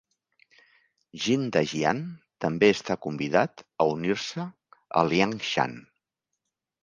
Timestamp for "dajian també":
1.57-2.69